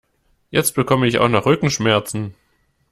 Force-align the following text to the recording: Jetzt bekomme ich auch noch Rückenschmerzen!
Jetzt 0.49 0.73
bekomme 0.73 1.05
ich 1.05 1.19
auch 1.19 1.27
noch 1.29 1.45
Rückenschmerzen! 1.45 2.33